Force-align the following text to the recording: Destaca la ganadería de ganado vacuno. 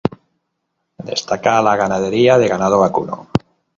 Destaca 1.11 1.61
la 1.61 1.75
ganadería 1.75 2.39
de 2.39 2.47
ganado 2.47 2.79
vacuno. 2.79 3.27